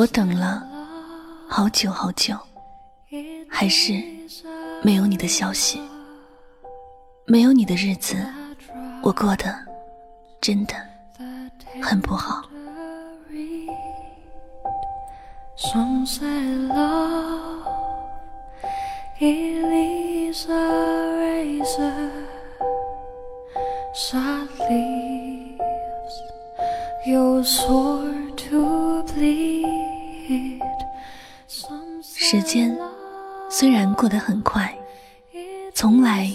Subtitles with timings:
[0.00, 0.66] 我等了
[1.46, 2.34] 好久好久，
[3.46, 4.02] 还是
[4.82, 5.78] 没有你的消息。
[7.26, 8.16] 没有你的日子，
[9.02, 9.54] 我过得
[10.40, 10.74] 真的
[11.82, 12.42] 很不好。
[32.32, 32.78] 时间
[33.48, 34.72] 虽然过得很快，
[35.74, 36.32] 从来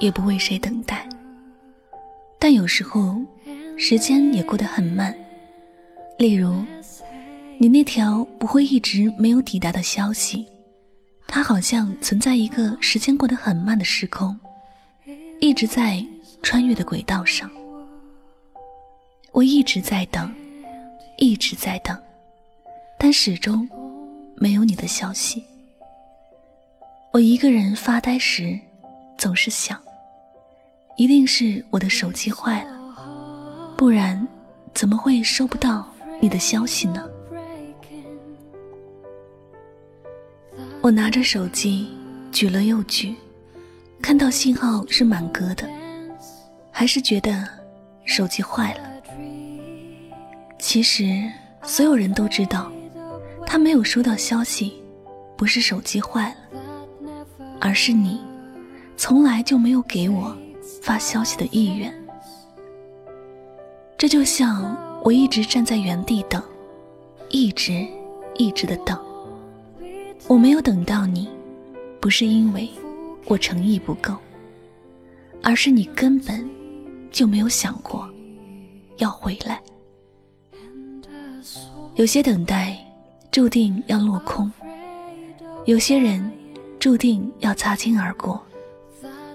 [0.00, 1.08] 也不为谁等待，
[2.40, 3.14] 但有时候
[3.76, 5.16] 时间也过得很慢。
[6.18, 6.64] 例如，
[7.56, 10.44] 你那条不会一直没有抵达的消息，
[11.28, 14.36] 它好像存在一个时间过得很慢的时空，
[15.38, 16.04] 一直在
[16.42, 17.48] 穿越的轨道上。
[19.30, 20.34] 我一直在等，
[21.16, 21.96] 一直在等，
[22.98, 23.68] 但始终。
[24.40, 25.44] 没有你的消息，
[27.12, 28.56] 我一个人发呆时，
[29.16, 29.80] 总是想，
[30.96, 34.26] 一定是我的手机坏了，不然
[34.74, 37.04] 怎么会收不到你的消息呢？
[40.80, 41.88] 我拿着手机
[42.30, 43.16] 举了又举，
[44.00, 45.68] 看到信号是满格的，
[46.70, 47.44] 还是觉得
[48.04, 48.88] 手机坏了。
[50.60, 51.28] 其实
[51.64, 52.70] 所有人都知道。
[53.50, 54.74] 他没有收到消息，
[55.34, 56.66] 不是手机坏了，
[57.58, 58.20] 而是你
[58.94, 60.36] 从来就没有给我
[60.82, 61.90] 发消息的意愿。
[63.96, 66.42] 这就像我一直站在原地等，
[67.30, 67.86] 一直
[68.34, 69.02] 一直的等。
[70.26, 71.26] 我没有等到你，
[72.00, 72.68] 不是因为
[73.24, 74.14] 我诚意不够，
[75.42, 76.46] 而是你根本
[77.10, 78.06] 就没有想过
[78.98, 79.58] 要回来。
[81.94, 82.77] 有些等待。
[83.30, 84.50] 注定要落空，
[85.66, 86.30] 有些人
[86.78, 88.42] 注定要擦肩而过，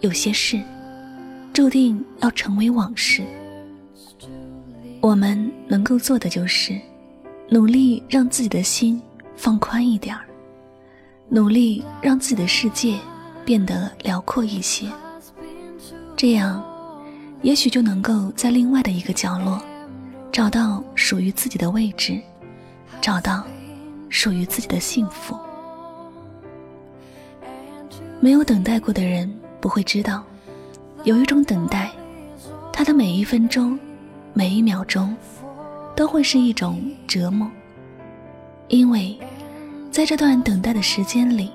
[0.00, 0.62] 有些事
[1.52, 3.24] 注定要成为往事。
[5.00, 6.78] 我们能够做的就是
[7.48, 9.00] 努力让自己的心
[9.36, 10.24] 放宽一点儿，
[11.28, 12.98] 努力让自己的世界
[13.44, 14.86] 变得辽阔一些，
[16.14, 16.62] 这样
[17.42, 19.60] 也许就能够在另外的一个角落
[20.30, 22.20] 找到属于自己的位置，
[23.00, 23.44] 找到。
[24.08, 25.36] 属于自己的幸福。
[28.20, 30.24] 没有等待过的人不会知道，
[31.04, 31.90] 有一种等待，
[32.72, 33.78] 它的每一分钟、
[34.32, 35.16] 每一秒钟，
[35.94, 37.48] 都会是一种折磨。
[38.66, 39.16] 因为，
[39.90, 41.50] 在这段等待的时间里，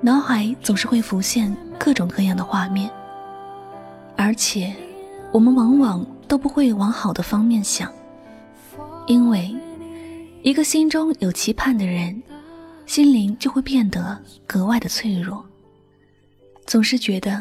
[0.00, 2.88] 脑海总是会浮现各种各样的画面，
[4.16, 4.72] 而且，
[5.32, 7.90] 我们往往都不会往好的方面想，
[9.06, 9.52] 因为。
[10.42, 12.20] 一个心中有期盼的人，
[12.84, 15.44] 心灵就会变得格外的脆弱。
[16.66, 17.40] 总是觉得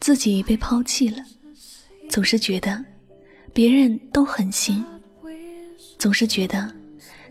[0.00, 1.16] 自己被抛弃了，
[2.10, 2.84] 总是觉得
[3.54, 4.84] 别人都狠心，
[5.98, 6.70] 总是觉得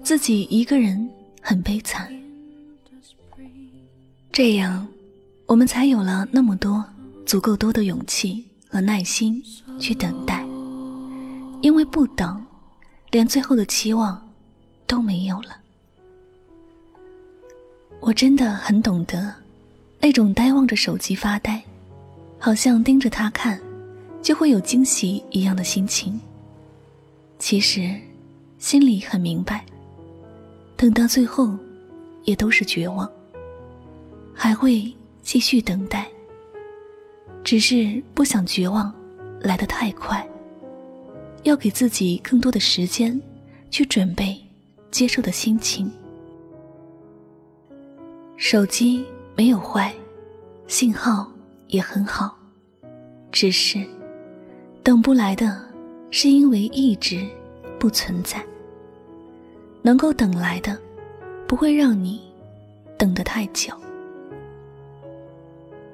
[0.02, 1.08] 自己一个人
[1.40, 2.12] 很悲惨。
[4.32, 4.88] 这样，
[5.46, 6.84] 我们才有了那么多
[7.28, 9.40] 足够多的勇气和耐心
[9.80, 10.44] 去等待。
[11.62, 12.44] 因为不等，
[13.12, 14.20] 连最后的期望。
[14.88, 15.58] 都没有了。
[18.00, 19.34] 我真的很懂得，
[20.00, 21.62] 那种呆望着手机发呆，
[22.38, 23.60] 好像盯着他看，
[24.22, 26.20] 就会有惊喜一样的心情。
[27.40, 27.94] 其实，
[28.60, 29.66] 心里很明白，
[30.76, 31.58] 等到最后，
[32.26, 33.10] 也都是绝望，
[34.34, 34.94] 还会
[35.24, 36.08] 继续等待。
[37.44, 38.94] 只是不想绝望
[39.40, 40.28] 来得太快，
[41.44, 43.20] 要给自己更多的时间
[43.70, 44.40] 去准备。
[44.96, 45.92] 接受的心情。
[48.38, 49.04] 手机
[49.36, 49.94] 没有坏，
[50.68, 51.30] 信号
[51.68, 52.34] 也很好，
[53.30, 53.86] 只是
[54.84, 55.62] 等不来的，
[56.12, 57.28] 是因为一直
[57.78, 58.42] 不存在。
[59.82, 60.80] 能够等来的，
[61.46, 62.22] 不会让你
[62.98, 63.74] 等得太久。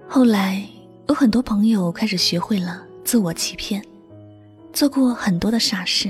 [0.08, 0.64] 后来
[1.08, 3.84] 有很多朋友开始学会了自我欺骗，
[4.72, 6.08] 做过很多的傻事。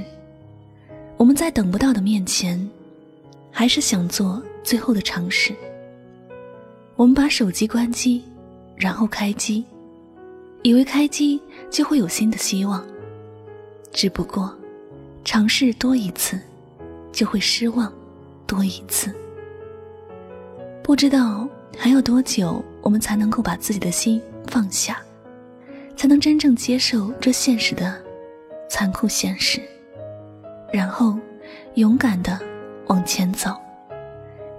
[1.15, 2.69] 我们在等不到的面前。
[3.51, 5.53] 还是想做最后的尝试。
[6.95, 8.23] 我们把手机关机，
[8.75, 9.65] 然后开机，
[10.61, 12.85] 以为开机就会有新的希望。
[13.91, 14.55] 只不过，
[15.25, 16.39] 尝试多一次，
[17.11, 17.91] 就会失望
[18.47, 19.13] 多一次。
[20.83, 21.47] 不知道
[21.77, 25.01] 还有多久，我们才能够把自己的心放下，
[25.95, 28.01] 才能真正接受这现实的
[28.69, 29.61] 残酷现实，
[30.71, 31.17] 然后
[31.75, 32.50] 勇敢的。
[32.91, 33.55] 往前走，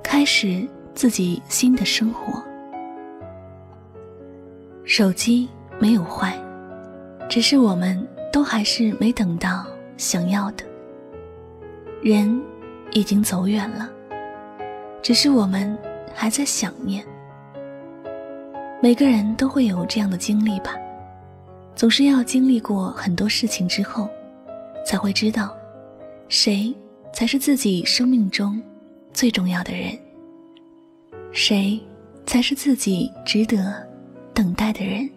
[0.03, 2.43] 开始自己新的生活。
[4.85, 5.47] 手机
[5.79, 6.35] 没有坏，
[7.29, 9.67] 只是我们都还是没等到
[9.99, 10.65] 想要的。
[12.03, 12.41] 人
[12.93, 13.91] 已经走远了，
[15.03, 15.77] 只是我们
[16.15, 17.05] 还在想念。
[18.81, 20.75] 每个人都会有这样的经历吧，
[21.77, 24.09] 总是要经历过很多事情之后，
[24.87, 25.55] 才会知道，
[26.31, 26.75] 谁
[27.13, 28.61] 才是自己生命中
[29.13, 29.97] 最重要的人，
[31.31, 31.81] 谁
[32.27, 33.87] 才是自己值得
[34.35, 35.09] 等待的人。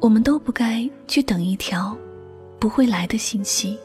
[0.00, 1.96] 我们都不该去等一条
[2.58, 3.78] 不会来的信息，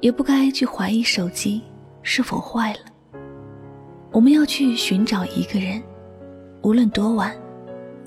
[0.00, 1.62] 也不该去怀疑手机
[2.02, 2.80] 是否坏了。
[4.10, 5.82] 我们要去寻找一个人。
[6.62, 7.36] 无论多晚，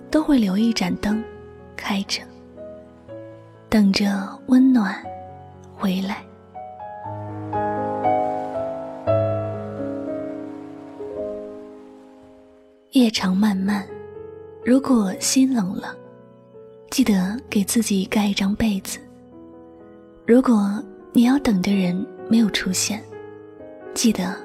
[0.09, 1.23] 都会留一盏灯
[1.75, 2.23] 开着，
[3.69, 4.95] 等着温暖
[5.75, 6.26] 回来。
[12.97, 13.87] 夜长漫漫，
[14.65, 15.95] 如果心冷了，
[16.89, 18.97] 记得给自己盖一张被子。
[20.25, 20.83] 如果
[21.13, 23.03] 你要等的人没有出现，
[23.93, 24.35] 记得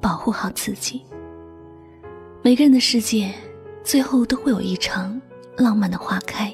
[0.00, 1.00] 保护好自己。
[2.42, 3.32] 每个人的世界，
[3.84, 5.20] 最后都会有一场
[5.56, 6.52] 浪漫的花开。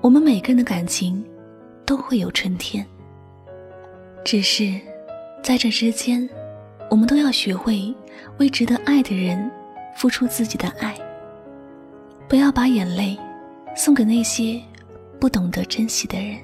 [0.00, 1.22] 我们每个人的感情，
[1.84, 2.84] 都会有春天。
[4.24, 4.80] 只是，
[5.42, 6.26] 在这之间，
[6.88, 7.94] 我们都要学会
[8.38, 9.50] 为值得爱的人
[9.96, 10.94] 付出自己的爱。
[12.28, 13.18] 不要把眼泪
[13.76, 14.60] 送给那些
[15.20, 16.38] 不懂得珍惜的人。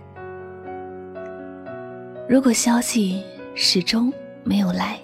[2.29, 3.25] 如果消息
[3.55, 4.13] 始终
[4.45, 4.99] 没有来，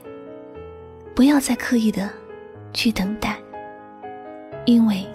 [1.14, 2.08] 不要再刻意的。
[2.72, 3.38] 去等待，
[4.66, 5.06] 因为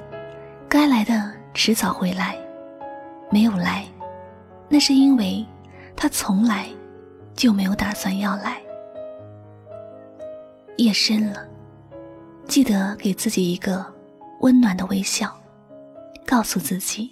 [0.67, 2.35] 该来的迟早会来，
[3.29, 3.85] 没有来，
[4.67, 5.45] 那是因为
[5.95, 6.65] 他从来
[7.35, 8.59] 就没有打算要来。
[10.77, 11.47] 夜深了，
[12.51, 13.85] 记得给自己一个
[14.41, 15.33] 温暖的微笑，
[16.25, 17.09] 告诉自己，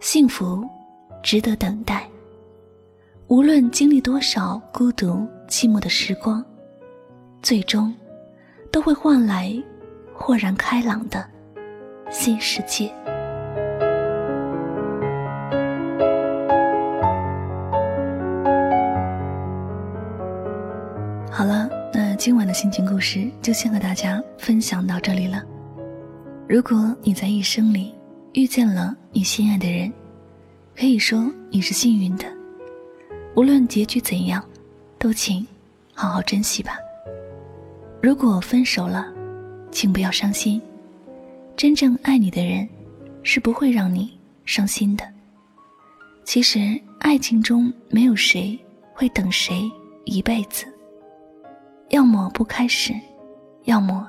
[0.00, 0.68] 幸福
[1.22, 2.08] 值得等待。
[3.28, 6.44] 无论经历多少孤独寂寞的时光，
[7.40, 7.94] 最终。
[8.72, 9.54] 都会换来
[10.14, 11.24] 豁然开朗的
[12.10, 12.90] 新世界。
[22.24, 25.42] 今晚的心情故事就先和大家分享到这里了。
[26.48, 27.92] 如果你在一生里
[28.32, 29.92] 遇见了你心爱的人，
[30.76, 32.24] 可以说你是幸运的。
[33.34, 34.40] 无论结局怎样，
[35.00, 35.44] 都请
[35.94, 36.76] 好好珍惜吧。
[38.00, 39.12] 如果分手了，
[39.72, 40.62] 请不要伤心。
[41.56, 42.68] 真正爱你的人，
[43.24, 45.04] 是不会让你伤心的。
[46.22, 48.56] 其实，爱情中没有谁
[48.94, 49.68] 会等谁
[50.04, 50.71] 一辈子。
[51.92, 52.94] 要么不开始，
[53.64, 54.08] 要么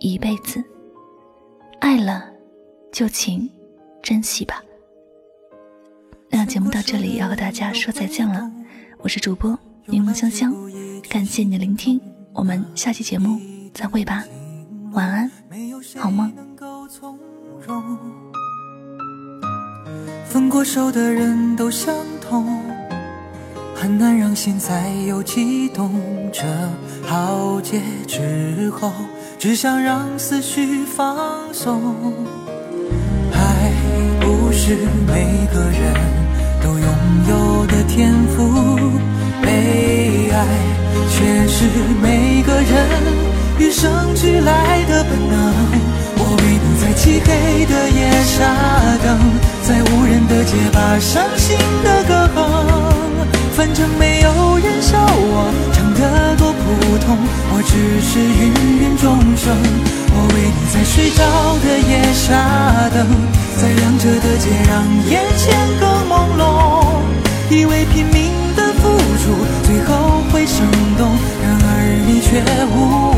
[0.00, 0.60] 一辈子。
[1.78, 2.28] 爱了，
[2.90, 3.48] 就请
[4.02, 4.60] 珍惜吧。
[6.28, 8.50] 那节目到这里要和大家说再见了。
[8.98, 9.56] 我是主播
[9.86, 10.52] 柠檬香香，
[11.08, 12.00] 感谢你的聆听。
[12.32, 13.40] 我们下期节目
[13.72, 14.24] 再会吧，
[14.90, 15.30] 晚安，
[15.98, 16.32] 好梦。
[20.24, 22.60] 分过手的人都相同，
[23.80, 25.90] 很难让心再有悸动。
[26.30, 26.42] 这
[27.08, 28.92] 浩劫之后，
[29.38, 31.16] 只想让思绪放
[31.50, 31.80] 松。
[33.32, 33.72] 爱
[34.20, 35.94] 不是每个人
[36.62, 36.88] 都拥
[37.30, 38.76] 有的天赋，
[39.42, 40.44] 被爱。
[41.12, 41.64] 却是
[42.02, 42.88] 每个人
[43.58, 45.54] 与生俱来的本能。
[46.16, 48.38] 我为你在漆黑的夜傻
[49.04, 49.18] 等，
[49.62, 52.19] 在无人的街把伤心的歌。
[53.80, 57.16] 反正没有人笑我唱得多普通，
[57.50, 59.56] 我只是芸芸众生。
[60.12, 61.24] 我为你在睡着
[61.64, 62.36] 的夜下
[62.92, 63.08] 等，
[63.56, 66.44] 在亮着的街让眼前更朦胧，
[67.48, 68.68] 以为拼命的。
[68.80, 69.32] 付出
[69.64, 71.08] 最后会生动，
[71.42, 71.68] 然而
[72.06, 72.40] 你却
[72.72, 73.09] 无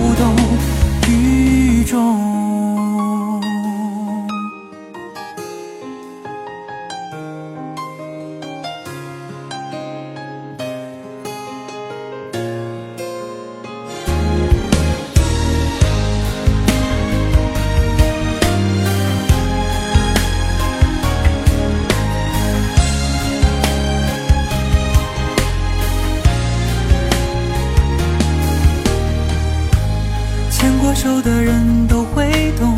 [31.13, 32.75] 有的人都会懂，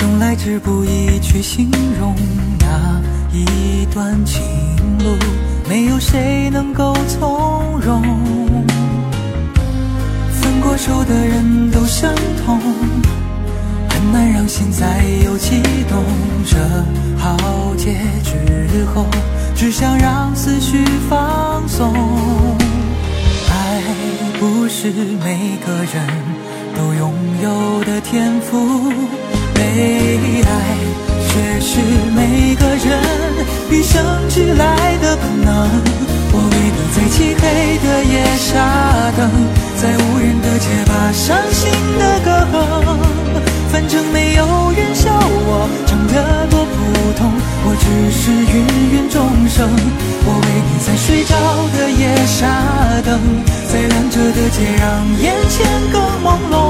[0.00, 1.70] 用来之不易去形
[2.00, 2.16] 容
[2.60, 2.98] 那
[3.30, 4.40] 一段情
[5.00, 5.14] 路，
[5.68, 8.02] 没有谁能够从容。
[10.32, 12.10] 分过手的人都相
[12.42, 12.58] 同，
[13.90, 16.02] 很难让心再有悸动。
[16.46, 16.56] 这
[17.18, 17.36] 浩
[17.76, 19.04] 劫之后，
[19.54, 21.92] 只想让思绪放松。
[23.50, 23.82] 爱
[24.40, 24.90] 不是
[25.22, 26.06] 每个人
[27.04, 28.90] 拥有的天赋，
[29.52, 30.48] 被爱
[31.28, 31.78] 却是
[32.16, 32.98] 每个人
[33.70, 35.68] 与生俱来的本能。
[36.32, 37.42] 我为你在漆黑
[37.84, 38.48] 的夜傻
[39.18, 39.28] 等。
[39.76, 42.56] 在无人的街把伤心的歌哼，
[43.70, 46.72] 反正没有人笑我唱得多普
[47.18, 47.30] 通，
[47.66, 47.84] 我只
[48.16, 49.68] 是芸芸众生。
[50.26, 51.36] 我为你在睡着
[51.76, 52.48] 的夜傻
[53.04, 53.20] 等，
[53.68, 56.63] 在亮着的街让眼前更朦胧，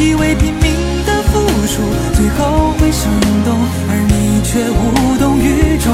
[0.00, 1.82] 以为拼命的付出
[2.14, 3.12] 最后会生
[3.44, 3.54] 动，
[3.90, 5.92] 而你却无动于衷。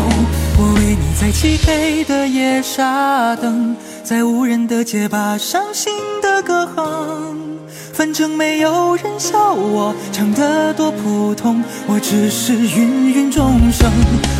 [0.58, 3.74] 我为你在漆黑的夜傻等。
[4.04, 7.58] 在无人的街把伤心的歌哼，
[7.92, 13.90] 反正没有人笑我唱得多普通，我只是芸芸众生。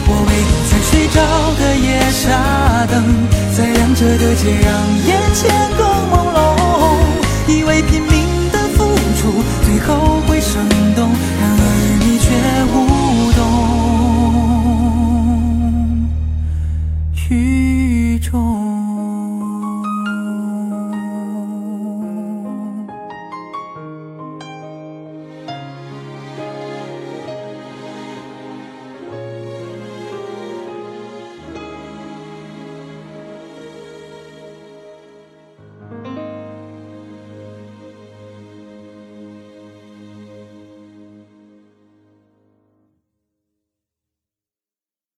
[0.07, 1.19] 我为你在睡着
[1.59, 3.03] 的夜傻等，
[3.57, 4.71] 在亮着的街让
[5.09, 5.51] 眼前